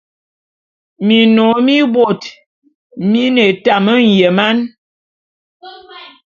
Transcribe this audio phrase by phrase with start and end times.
[1.07, 2.21] Minnom mibot
[3.11, 4.57] mine etam enyeman.